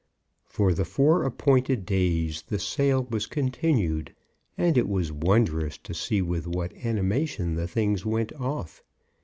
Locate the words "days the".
1.85-2.57